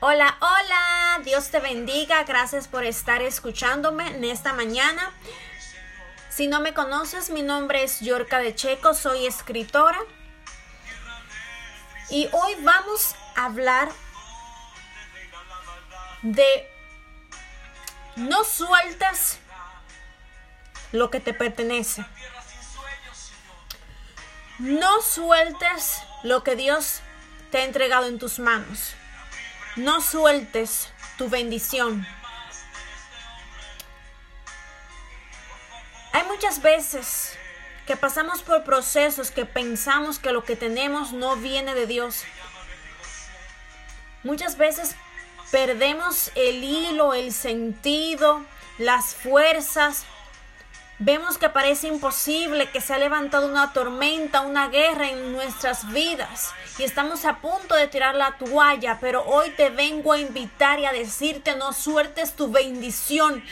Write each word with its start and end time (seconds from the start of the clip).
Hola, 0.00 0.36
hola, 0.38 1.20
Dios 1.24 1.50
te 1.50 1.58
bendiga, 1.58 2.22
gracias 2.22 2.68
por 2.68 2.84
estar 2.84 3.20
escuchándome 3.20 4.06
en 4.06 4.22
esta 4.22 4.52
mañana. 4.52 5.12
Si 6.28 6.46
no 6.46 6.60
me 6.60 6.72
conoces, 6.72 7.30
mi 7.30 7.42
nombre 7.42 7.82
es 7.82 7.98
Yorka 7.98 8.38
de 8.38 8.54
Checo, 8.54 8.94
soy 8.94 9.26
escritora. 9.26 9.98
Y 12.10 12.28
hoy 12.30 12.54
vamos 12.60 13.16
a 13.34 13.46
hablar 13.46 13.88
de 16.22 16.70
no 18.14 18.44
sueltas 18.44 19.40
lo 20.92 21.10
que 21.10 21.18
te 21.18 21.34
pertenece. 21.34 22.06
No 24.60 25.02
sueltes 25.02 26.02
lo 26.22 26.44
que 26.44 26.54
Dios 26.54 27.00
te 27.50 27.58
ha 27.58 27.64
entregado 27.64 28.06
en 28.06 28.20
tus 28.20 28.38
manos. 28.38 28.94
No 29.78 30.00
sueltes 30.00 30.88
tu 31.16 31.28
bendición. 31.28 32.04
Hay 36.12 36.24
muchas 36.24 36.60
veces 36.60 37.38
que 37.86 37.96
pasamos 37.96 38.42
por 38.42 38.64
procesos 38.64 39.30
que 39.30 39.46
pensamos 39.46 40.18
que 40.18 40.32
lo 40.32 40.42
que 40.42 40.56
tenemos 40.56 41.12
no 41.12 41.36
viene 41.36 41.76
de 41.76 41.86
Dios. 41.86 42.24
Muchas 44.24 44.58
veces 44.58 44.96
perdemos 45.52 46.32
el 46.34 46.64
hilo, 46.64 47.14
el 47.14 47.32
sentido, 47.32 48.44
las 48.78 49.14
fuerzas. 49.14 50.06
Vemos 51.00 51.38
que 51.38 51.48
parece 51.48 51.86
imposible 51.86 52.70
que 52.70 52.80
se 52.80 52.92
ha 52.92 52.98
levantado 52.98 53.46
una 53.46 53.72
tormenta, 53.72 54.40
una 54.40 54.66
guerra 54.68 55.08
en 55.08 55.32
nuestras 55.32 55.92
vidas 55.92 56.50
y 56.76 56.82
estamos 56.82 57.24
a 57.24 57.36
punto 57.36 57.76
de 57.76 57.86
tirar 57.86 58.16
la 58.16 58.32
toalla, 58.32 58.98
pero 59.00 59.24
hoy 59.24 59.50
te 59.50 59.70
vengo 59.70 60.12
a 60.12 60.18
invitar 60.18 60.80
y 60.80 60.86
a 60.86 60.92
decirte 60.92 61.54
no 61.54 61.72
sueltes 61.72 62.32
tu 62.32 62.50
bendición. 62.50 63.44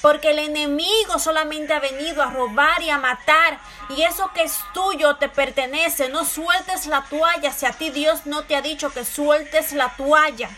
Porque 0.00 0.30
el 0.30 0.38
enemigo 0.38 1.18
solamente 1.18 1.74
ha 1.74 1.78
venido 1.78 2.22
a 2.22 2.30
robar 2.30 2.82
y 2.82 2.88
a 2.88 2.98
matar. 2.98 3.60
Y 3.90 4.02
eso 4.02 4.32
que 4.34 4.42
es 4.42 4.58
tuyo 4.74 5.14
te 5.16 5.28
pertenece. 5.28 6.08
No 6.08 6.24
sueltes 6.24 6.86
la 6.86 7.02
toalla 7.02 7.52
si 7.52 7.66
a 7.66 7.72
ti 7.72 7.90
Dios 7.90 8.26
no 8.26 8.42
te 8.42 8.56
ha 8.56 8.62
dicho 8.62 8.90
que 8.90 9.04
sueltes 9.04 9.72
la 9.72 9.90
toalla. 9.90 10.48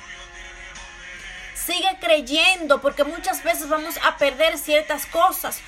Sigue 1.54 1.98
creyendo 2.00 2.80
porque 2.80 3.04
muchas 3.04 3.42
veces 3.42 3.68
vamos 3.68 3.96
a 4.02 4.16
perder 4.16 4.56
ciertas 4.56 5.04
cosas 5.06 5.60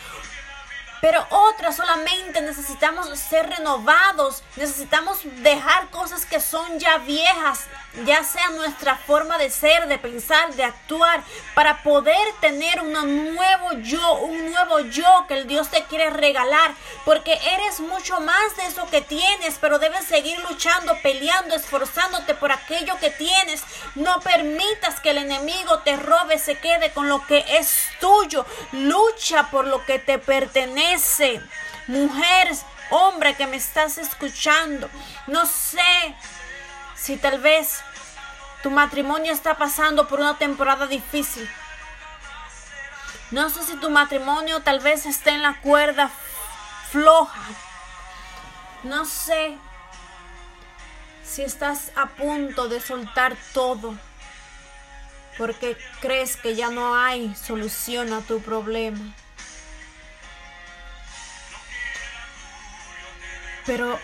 pero 1.01 1.27
otras 1.31 1.77
solamente 1.77 2.41
necesitamos 2.41 3.09
ser 3.19 3.49
renovados, 3.49 4.43
necesitamos 4.57 5.21
dejar 5.43 5.91
cosas 5.91 6.25
que 6.27 6.41
son 6.41 6.79
ya 6.79 6.99
viejas, 6.99 7.65
ya 8.05 8.23
sea 8.23 8.51
nuestra 8.51 8.97
forma 8.97 9.39
de 9.39 9.51
ser, 9.51 9.89
de 9.89 9.99
pensar, 9.99 10.55
de 10.55 10.65
actuar, 10.65 11.23
para 11.55 11.83
poder 11.83 12.27
tener 12.41 12.81
un 12.81 12.93
nuevo 13.35 13.73
yo, 13.83 14.15
un 14.19 14.51
nuevo 14.51 14.81
yo 14.81 15.25
que 15.29 15.35
el 15.35 15.47
Dios 15.47 15.69
te 15.71 15.85
quiere 15.85 16.11
regalar, 16.11 16.75
porque 17.05 17.39
eres 17.55 17.81
mucho 17.81 18.21
más 18.21 18.57
de 18.57 18.67
eso 18.67 18.87
que 18.91 19.01
tienes, 19.01 19.57
pero 19.61 19.79
debes 19.79 20.05
seguir 20.05 20.39
luchando, 20.41 20.97
peleando, 21.03 21.55
esforzándote 21.55 22.35
por 22.35 22.53
aquello 22.53 22.97
que 22.99 23.11
tienes. 23.11 23.63
No 23.95 24.21
permitas 24.21 25.01
que 25.01 25.11
el 25.11 25.19
enemigo 25.19 25.79
te 25.81 25.97
robe, 25.97 26.39
se 26.39 26.57
quede 26.59 26.91
con 26.93 27.09
lo 27.09 27.25
que 27.27 27.45
es 27.49 27.89
tuyo. 28.01 28.45
Lucha 28.73 29.51
por 29.51 29.67
lo 29.67 29.85
que 29.85 29.99
te 29.99 30.19
pertenece. 30.19 31.41
Mujeres, 31.87 32.65
hombre 32.91 33.35
que 33.35 33.47
me 33.47 33.57
estás 33.57 33.99
escuchando, 33.99 34.89
no 35.27 35.47
sé 35.47 36.15
si 36.97 37.17
tal 37.17 37.39
vez 37.41 37.81
tu 38.63 38.71
matrimonio 38.71 39.33
está 39.33 39.57
pasando 39.57 40.09
por 40.09 40.21
una 40.21 40.39
temporada 40.39 40.87
difícil. 40.87 41.49
No 43.31 43.51
sé 43.51 43.63
si 43.65 43.77
tu 43.77 43.91
matrimonio 43.91 44.61
tal 44.63 44.81
vez 44.81 45.07
esté 45.07 45.31
en 45.31 45.43
la 45.43 45.61
cuerda 45.61 46.11
floja. 46.91 47.43
No 48.83 49.05
sé 49.05 49.57
si 51.25 51.43
estás 51.43 51.91
a 51.97 52.07
punto 52.07 52.69
de 52.69 52.81
soltar 52.81 53.37
todo 53.53 53.97
porque 55.37 55.77
crees 56.01 56.37
que 56.37 56.55
ya 56.55 56.71
no 56.71 56.97
hay 56.97 57.35
solución 57.35 58.13
a 58.13 58.21
tu 58.23 58.41
problema. 58.41 59.15
Pero 63.67 63.99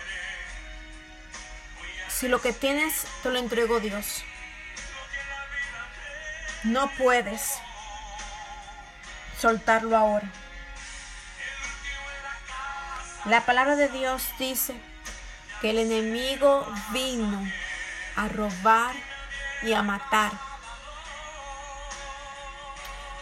si 2.23 2.29
lo 2.29 2.39
que 2.39 2.53
tienes 2.53 3.05
te 3.21 3.29
lo 3.29 3.37
entregó 3.37 3.81
Dios, 3.81 4.23
no 6.63 6.89
puedes 6.97 7.55
soltarlo 9.37 9.97
ahora. 9.97 10.31
La 13.25 13.45
palabra 13.45 13.75
de 13.75 13.89
Dios 13.89 14.23
dice 14.39 14.73
que 15.59 15.71
el 15.71 15.79
enemigo 15.79 16.65
vino 16.93 17.45
a 18.15 18.29
robar 18.29 18.95
y 19.61 19.73
a 19.73 19.81
matar. 19.81 20.31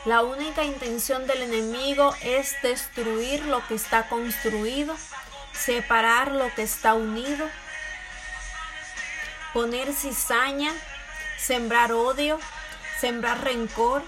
La 0.06 0.22
única 0.22 0.64
intención 0.64 1.26
del 1.26 1.42
enemigo 1.42 2.16
es 2.22 2.54
destruir 2.62 3.44
lo 3.46 3.66
que 3.66 3.74
está 3.74 4.08
construido, 4.10 4.96
separar 5.54 6.34
lo 6.34 6.54
que 6.54 6.62
está 6.62 6.94
unido, 6.94 7.50
poner 9.54 9.94
cizaña, 9.94 10.72
sembrar 11.38 11.92
odio, 11.92 12.40
sembrar 13.00 13.44
rencor, 13.44 14.04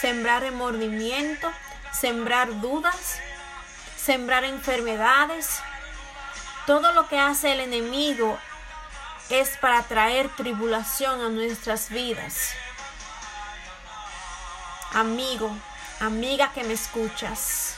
sembrar 0.00 0.42
remordimiento, 0.42 1.50
sembrar 1.92 2.60
dudas, 2.60 3.18
sembrar 3.96 4.44
enfermedades. 4.44 5.60
Todo 6.66 6.92
lo 6.92 7.08
que 7.08 7.18
hace 7.18 7.52
el 7.52 7.60
enemigo 7.60 8.38
es 9.30 9.56
para 9.58 9.82
traer 9.82 10.28
tribulación 10.36 11.20
a 11.20 11.28
nuestras 11.28 11.90
vidas. 11.90 12.52
Amigo, 14.94 15.50
amiga 16.00 16.52
que 16.52 16.64
me 16.64 16.72
escuchas, 16.72 17.76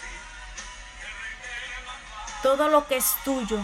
todo 2.43 2.69
lo 2.69 2.87
que 2.87 2.97
es 2.97 3.15
tuyo, 3.25 3.59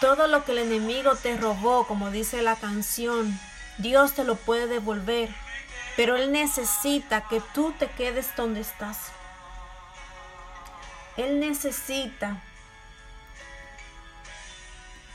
todo 0.00 0.28
lo 0.28 0.44
que 0.44 0.52
el 0.52 0.58
enemigo 0.58 1.14
te 1.16 1.36
robó, 1.36 1.86
como 1.86 2.10
dice 2.10 2.42
la 2.42 2.56
canción, 2.56 3.38
Dios 3.78 4.14
te 4.14 4.24
lo 4.24 4.36
puede 4.36 4.66
devolver, 4.66 5.28
pero 5.96 6.16
Él 6.16 6.32
necesita 6.32 7.26
que 7.28 7.40
tú 7.54 7.72
te 7.78 7.88
quedes 7.88 8.34
donde 8.36 8.60
estás. 8.60 9.10
Él 11.16 11.40
necesita 11.40 12.42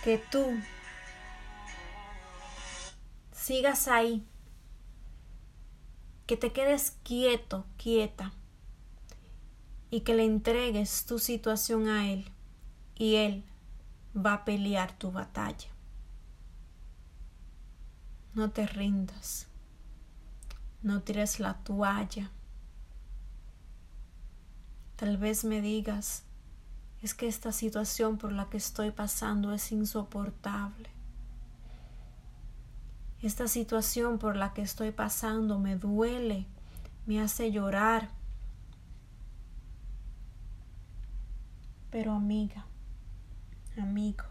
que 0.04 0.18
tú 0.18 0.60
sigas 3.32 3.88
ahí, 3.88 4.26
que 6.26 6.36
te 6.36 6.52
quedes 6.52 6.98
quieto, 7.04 7.66
quieta, 7.78 8.34
y 9.90 10.02
que 10.02 10.14
le 10.14 10.26
entregues 10.26 11.06
tu 11.06 11.20
situación 11.20 11.88
a 11.88 12.12
Él, 12.12 12.30
y 12.96 13.16
Él 13.16 13.46
va 14.16 14.34
a 14.34 14.46
pelear 14.46 14.98
tu 14.98 15.12
batalla. 15.12 15.70
No 18.34 18.52
te 18.52 18.66
rindas. 18.66 19.48
No 20.82 21.02
tires 21.02 21.40
la 21.40 21.54
toalla. 21.64 22.32
Tal 24.96 25.18
vez 25.18 25.44
me 25.44 25.62
digas, 25.62 26.24
es 27.02 27.14
que 27.14 27.28
esta 27.28 27.52
situación 27.52 28.18
por 28.18 28.32
la 28.32 28.50
que 28.50 28.58
estoy 28.58 28.92
pasando 28.92 29.54
es 29.54 29.72
insoportable. 29.72 30.90
Esta 33.22 33.48
situación 33.48 34.20
por 34.20 34.36
la 34.36 34.54
que 34.54 34.62
estoy 34.62 34.92
pasando 34.92 35.60
me 35.60 35.78
duele, 35.78 36.46
me 37.06 37.22
hace 37.22 37.52
llorar. 37.52 38.10
Pero 41.90 42.14
amiga, 42.14 42.66
amigo, 43.82 44.26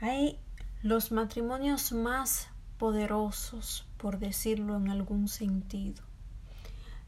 hay 0.00 0.38
los 0.82 1.12
matrimonios 1.12 1.92
más 1.92 2.48
poderosos, 2.76 3.86
por 3.96 4.18
decirlo 4.18 4.76
en 4.76 4.90
algún 4.90 5.28
sentido, 5.28 6.02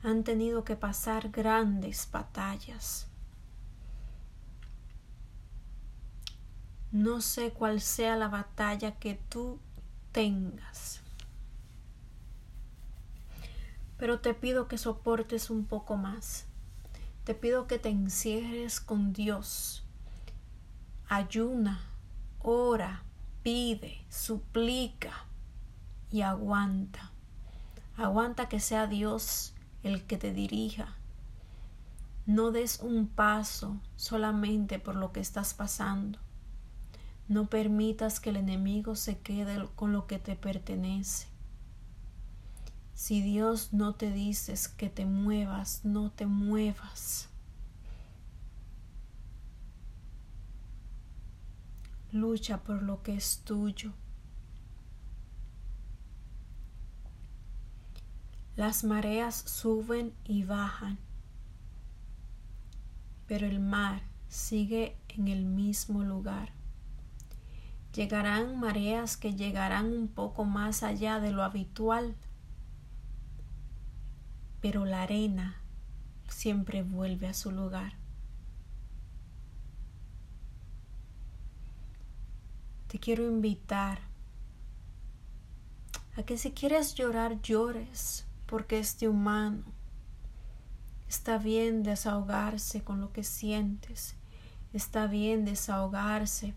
han 0.04 0.22
tenido 0.22 0.62
que 0.62 0.76
pasar 0.76 1.30
grandes 1.30 2.08
batallas. 2.12 3.08
No 6.92 7.20
sé 7.20 7.50
cuál 7.50 7.80
sea 7.80 8.14
la 8.14 8.28
batalla 8.28 8.92
que 9.00 9.18
tú 9.28 9.58
tengas, 10.12 11.00
pero 13.98 14.20
te 14.20 14.34
pido 14.34 14.68
que 14.68 14.78
soportes 14.78 15.50
un 15.50 15.64
poco 15.64 15.96
más. 15.96 16.46
Te 17.24 17.34
pido 17.34 17.66
que 17.66 17.78
te 17.78 17.88
encierres 17.88 18.80
con 18.80 19.14
Dios. 19.14 19.82
Ayuna, 21.08 21.80
ora, 22.40 23.02
pide, 23.42 24.04
suplica 24.10 25.24
y 26.10 26.20
aguanta. 26.20 27.12
Aguanta 27.96 28.48
que 28.50 28.60
sea 28.60 28.86
Dios 28.86 29.54
el 29.82 30.04
que 30.04 30.18
te 30.18 30.34
dirija. 30.34 30.96
No 32.26 32.50
des 32.50 32.80
un 32.80 33.06
paso 33.06 33.80
solamente 33.96 34.78
por 34.78 34.94
lo 34.94 35.12
que 35.12 35.20
estás 35.20 35.54
pasando. 35.54 36.18
No 37.26 37.46
permitas 37.46 38.20
que 38.20 38.30
el 38.30 38.36
enemigo 38.36 38.96
se 38.96 39.18
quede 39.18 39.66
con 39.76 39.92
lo 39.94 40.06
que 40.06 40.18
te 40.18 40.36
pertenece. 40.36 41.33
Si 42.94 43.20
Dios 43.20 43.72
no 43.72 43.94
te 43.94 44.10
dices 44.10 44.68
que 44.68 44.88
te 44.88 45.04
muevas, 45.04 45.84
no 45.84 46.10
te 46.10 46.26
muevas. 46.26 47.28
Lucha 52.12 52.58
por 52.62 52.82
lo 52.82 53.02
que 53.02 53.14
es 53.14 53.42
tuyo. 53.44 53.92
Las 58.56 58.84
mareas 58.84 59.34
suben 59.34 60.14
y 60.24 60.44
bajan, 60.44 60.96
pero 63.26 63.48
el 63.48 63.58
mar 63.58 64.02
sigue 64.28 64.96
en 65.08 65.26
el 65.26 65.44
mismo 65.44 66.04
lugar. 66.04 66.52
Llegarán 67.92 68.60
mareas 68.60 69.16
que 69.16 69.34
llegarán 69.34 69.92
un 69.92 70.06
poco 70.06 70.44
más 70.44 70.84
allá 70.84 71.18
de 71.18 71.32
lo 71.32 71.42
habitual, 71.42 72.14
pero 74.64 74.86
la 74.86 75.02
arena 75.02 75.60
siempre 76.26 76.82
vuelve 76.82 77.26
a 77.26 77.34
su 77.34 77.50
lugar. 77.50 77.98
Te 82.88 82.98
quiero 82.98 83.28
invitar 83.28 83.98
a 86.16 86.22
que 86.22 86.38
si 86.38 86.52
quieres 86.52 86.94
llorar, 86.94 87.42
llores 87.42 88.24
porque 88.46 88.78
es 88.78 88.98
de 88.98 89.08
humano. 89.08 89.64
Está 91.10 91.36
bien 91.36 91.82
desahogarse 91.82 92.82
con 92.82 93.02
lo 93.02 93.12
que 93.12 93.22
sientes. 93.22 94.16
Está 94.72 95.06
bien 95.06 95.44
desahogarse. 95.44 96.54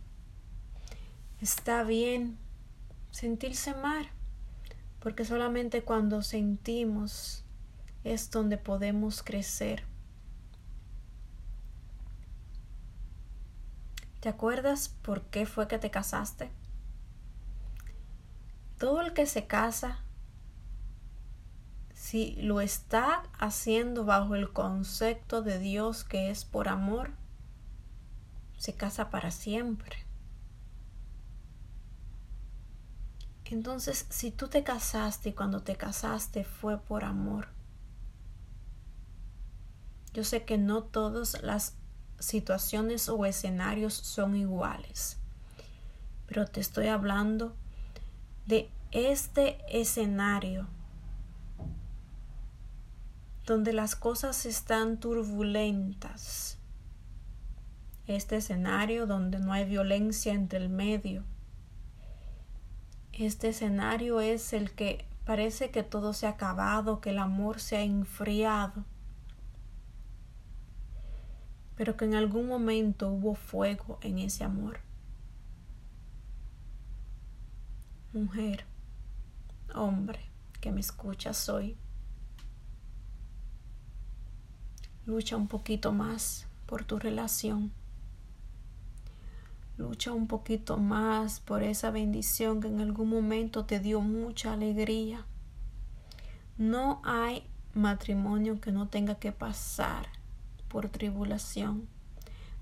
Está 1.41 1.83
bien 1.83 2.37
sentirse 3.11 3.75
mal, 3.75 4.07
porque 5.01 5.25
solamente 5.25 5.83
cuando 5.83 6.21
sentimos 6.21 7.43
es 8.13 8.31
donde 8.31 8.57
podemos 8.57 9.23
crecer. 9.23 9.83
¿Te 14.19 14.29
acuerdas 14.29 14.89
por 15.01 15.21
qué 15.23 15.45
fue 15.45 15.67
que 15.67 15.79
te 15.79 15.91
casaste? 15.91 16.51
Todo 18.77 19.01
el 19.01 19.13
que 19.13 19.25
se 19.25 19.47
casa 19.47 20.03
si 21.93 22.35
lo 22.37 22.61
está 22.61 23.23
haciendo 23.37 24.05
bajo 24.05 24.35
el 24.35 24.53
concepto 24.53 25.41
de 25.41 25.59
Dios 25.59 26.03
que 26.03 26.29
es 26.29 26.45
por 26.45 26.69
amor, 26.69 27.11
se 28.57 28.75
casa 28.75 29.09
para 29.09 29.29
siempre. 29.29 30.05
Entonces, 33.45 34.05
si 34.09 34.31
tú 34.31 34.47
te 34.47 34.63
casaste 34.63 35.29
y 35.29 35.33
cuando 35.33 35.63
te 35.63 35.75
casaste 35.75 36.43
fue 36.43 36.77
por 36.77 37.03
amor, 37.03 37.56
yo 40.17 40.23
sé 40.23 40.45
que 40.45 40.57
no 40.57 40.81
todas 40.81 41.43
las 41.43 41.75
situaciones 42.17 43.07
o 43.07 43.23
escenarios 43.27 43.93
son 43.93 44.35
iguales, 44.35 45.19
pero 46.25 46.47
te 46.47 46.59
estoy 46.59 46.87
hablando 46.87 47.55
de 48.47 48.67
este 48.89 49.59
escenario 49.69 50.65
donde 53.45 53.73
las 53.73 53.95
cosas 53.95 54.47
están 54.47 54.99
turbulentas. 54.99 56.57
Este 58.07 58.37
escenario 58.37 59.05
donde 59.05 59.37
no 59.37 59.53
hay 59.53 59.65
violencia 59.65 60.33
entre 60.33 60.57
el 60.57 60.69
medio. 60.69 61.25
Este 63.13 63.49
escenario 63.49 64.19
es 64.19 64.51
el 64.53 64.71
que 64.71 65.05
parece 65.25 65.69
que 65.69 65.83
todo 65.83 66.13
se 66.13 66.25
ha 66.25 66.31
acabado, 66.31 67.01
que 67.01 67.11
el 67.11 67.19
amor 67.19 67.59
se 67.59 67.77
ha 67.77 67.83
enfriado. 67.83 68.83
Pero 71.77 71.95
que 71.95 72.03
en 72.03 72.15
algún 72.15 72.47
momento 72.47 73.09
hubo 73.09 73.35
fuego 73.35 73.99
en 74.01 74.17
ese 74.17 74.43
amor. 74.43 74.79
Mujer, 78.11 78.65
hombre, 79.73 80.19
que 80.59 80.71
me 80.71 80.81
escuchas 80.81 81.47
hoy 81.47 81.77
Lucha 85.07 85.37
un 85.37 85.47
poquito 85.47 85.93
más 85.93 86.47
por 86.65 86.83
tu 86.83 86.99
relación. 86.99 87.71
Lucha 89.77 90.11
un 90.11 90.27
poquito 90.27 90.75
más 90.75 91.39
por 91.39 91.63
esa 91.63 91.91
bendición 91.91 92.59
que 92.59 92.67
en 92.67 92.81
algún 92.81 93.07
momento 93.11 93.63
te 93.63 93.79
dio 93.79 94.01
mucha 94.01 94.51
alegría. 94.51 95.25
No 96.57 97.01
hay 97.05 97.47
matrimonio 97.73 98.59
que 98.59 98.73
no 98.73 98.89
tenga 98.89 99.15
que 99.15 99.31
pasar 99.31 100.07
por 100.67 100.89
tribulación. 100.89 101.87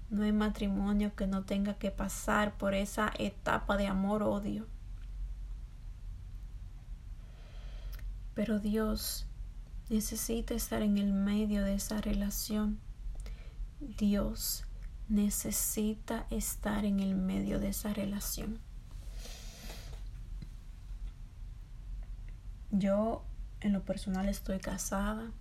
No 0.09 0.23
hay 0.23 0.31
matrimonio 0.31 1.15
que 1.15 1.27
no 1.27 1.43
tenga 1.43 1.75
que 1.75 1.91
pasar 1.91 2.57
por 2.57 2.73
esa 2.73 3.11
etapa 3.17 3.77
de 3.77 3.87
amor-odio. 3.87 4.67
Pero 8.33 8.59
Dios 8.59 9.25
necesita 9.89 10.53
estar 10.53 10.81
en 10.81 10.97
el 10.97 11.13
medio 11.13 11.63
de 11.63 11.75
esa 11.75 12.01
relación. 12.01 12.79
Dios 13.79 14.65
necesita 15.07 16.25
estar 16.29 16.85
en 16.85 16.99
el 16.99 17.15
medio 17.15 17.59
de 17.59 17.69
esa 17.69 17.93
relación. 17.93 18.59
Yo 22.71 23.23
en 23.61 23.73
lo 23.73 23.83
personal 23.83 24.27
estoy 24.27 24.59
casada 24.59 25.31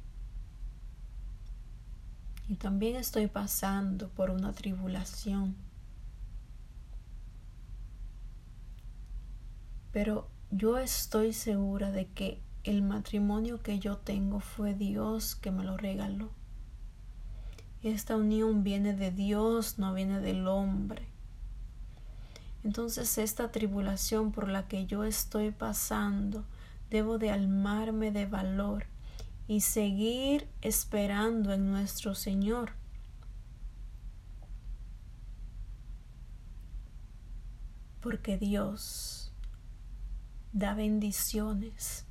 y 2.49 2.56
también 2.56 2.96
estoy 2.96 3.26
pasando 3.26 4.08
por 4.11 4.31
una 4.31 4.52
tribulación. 4.52 5.56
Pero 9.93 10.29
yo 10.51 10.79
estoy 10.79 11.32
segura 11.32 11.91
de 11.91 12.06
que 12.06 12.41
el 12.65 12.82
matrimonio 12.82 13.63
que 13.63 13.79
yo 13.79 13.96
tengo 13.98 14.41
fue 14.41 14.74
Dios 14.74 15.36
que 15.36 15.51
me 15.51 15.65
lo 15.65 15.77
regaló. 15.77 16.31
Esta 17.82 18.17
unión 18.17 18.65
viene 18.65 18.94
de 18.94 19.10
Dios, 19.10 19.79
no 19.79 19.94
viene 19.94 20.20
del 20.20 20.48
hombre. 20.48 21.06
Entonces 22.63 23.19
esta 23.19 23.53
tribulación 23.53 24.32
por 24.32 24.48
la 24.48 24.67
que 24.69 24.86
yo 24.86 25.05
estoy 25.05 25.51
pasando, 25.51 26.44
debo 26.91 27.19
de 27.19 27.31
almarme 27.31 28.10
de 28.10 28.27
valor 28.27 28.86
y 29.46 29.60
seguir 29.60 30.48
esperando 30.63 31.53
en 31.53 31.70
nuestro 31.70 32.15
Señor. 32.15 32.72
Porque 38.01 38.36
Dios 38.36 39.32
da 40.53 40.74
bendiciones 40.74 42.06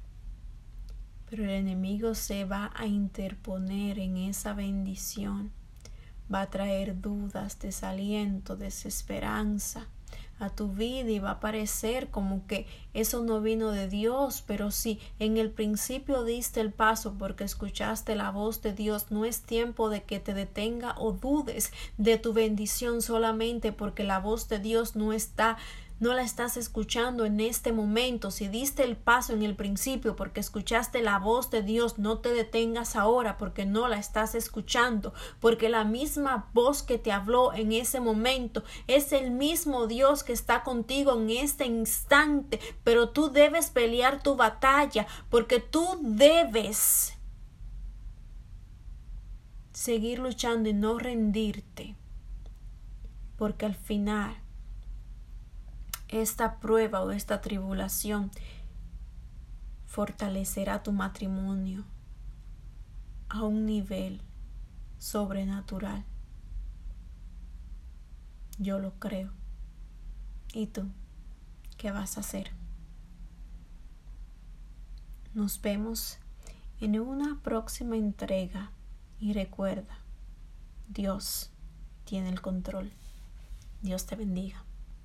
pero 1.33 1.45
el 1.45 1.49
enemigo 1.49 2.13
se 2.13 2.45
va 2.45 2.71
a 2.75 2.85
interponer 2.85 3.97
en 3.97 4.17
esa 4.17 4.53
bendición, 4.53 5.51
va 6.31 6.41
a 6.41 6.49
traer 6.51 7.01
dudas, 7.01 7.57
desaliento, 7.57 8.55
desesperanza 8.55 9.87
a 10.39 10.49
tu 10.49 10.69
vida 10.69 11.09
y 11.09 11.19
va 11.19 11.31
a 11.31 11.39
parecer 11.39 12.09
como 12.09 12.45
que 12.47 12.65
eso 12.93 13.23
no 13.23 13.41
vino 13.41 13.71
de 13.71 13.87
Dios, 13.87 14.43
pero 14.45 14.71
si 14.71 14.99
en 15.19 15.37
el 15.37 15.49
principio 15.49 16.23
diste 16.23 16.61
el 16.61 16.71
paso 16.71 17.15
porque 17.17 17.43
escuchaste 17.43 18.15
la 18.15 18.29
voz 18.29 18.61
de 18.61 18.73
Dios, 18.73 19.11
no 19.11 19.25
es 19.25 19.41
tiempo 19.41 19.89
de 19.89 20.03
que 20.03 20.19
te 20.19 20.33
detenga 20.33 20.95
o 20.97 21.11
dudes 21.11 21.71
de 21.97 22.17
tu 22.17 22.33
bendición 22.33 23.01
solamente 23.01 23.71
porque 23.71 24.03
la 24.03 24.19
voz 24.19 24.49
de 24.49 24.59
Dios 24.59 24.95
no 24.95 25.13
está 25.13 25.57
no 26.03 26.13
la 26.13 26.21
estás 26.21 26.57
escuchando 26.57 27.23
en 27.23 27.39
este 27.39 27.71
momento, 27.71 28.29
si 28.29 28.49
diste 28.49 28.83
el 28.83 28.97
paso 28.97 29.31
en 29.31 29.41
el 29.41 29.55
principio 29.55 30.17
porque 30.17 30.41
escuchaste 30.41 31.01
la 31.01 31.17
voz 31.17 31.49
de 31.49 31.63
Dios, 31.63 31.97
no 31.97 32.19
te 32.19 32.33
detengas 32.33 32.97
ahora 32.97 33.37
porque 33.37 33.65
no 33.65 33.87
la 33.87 33.97
estás 33.97 34.35
escuchando, 34.35 35.13
porque 35.39 35.69
la 35.69 35.85
misma 35.85 36.49
voz 36.53 36.83
que 36.83 36.97
te 36.97 37.13
habló 37.13 37.53
en 37.53 37.71
ese 37.71 38.01
momento 38.01 38.65
es 38.87 39.13
el 39.13 39.31
mismo 39.31 39.87
Dios 39.87 40.25
que 40.25 40.33
está 40.33 40.63
contigo 40.63 41.17
en 41.17 41.29
este 41.29 41.65
instante, 41.65 42.59
pero 42.83 43.09
tú 43.09 43.31
debes 43.31 43.69
pelear 43.69 44.21
tu 44.21 44.35
batalla 44.35 45.07
porque 45.29 45.61
tú 45.61 45.87
debes 46.01 47.13
seguir 49.71 50.19
luchando 50.19 50.67
y 50.67 50.73
no 50.73 50.99
rendirte, 50.99 51.95
porque 53.37 53.65
al 53.65 53.75
final 53.75 54.42
esta 56.21 56.59
prueba 56.59 57.01
o 57.01 57.11
esta 57.11 57.41
tribulación 57.41 58.29
fortalecerá 59.85 60.83
tu 60.83 60.91
matrimonio 60.91 61.85
a 63.29 63.43
un 63.43 63.65
nivel 63.65 64.21
sobrenatural. 64.99 66.05
Yo 68.59 68.77
lo 68.77 68.93
creo. 68.99 69.31
¿Y 70.53 70.67
tú? 70.67 70.87
¿Qué 71.77 71.91
vas 71.91 72.17
a 72.17 72.19
hacer? 72.19 72.51
Nos 75.33 75.59
vemos 75.61 76.19
en 76.79 76.99
una 76.99 77.41
próxima 77.41 77.97
entrega 77.97 78.71
y 79.19 79.33
recuerda, 79.33 79.97
Dios 80.89 81.49
tiene 82.05 82.29
el 82.29 82.41
control. 82.41 82.91
Dios 83.81 84.05
te 84.05 84.15
bendiga. 84.15 84.63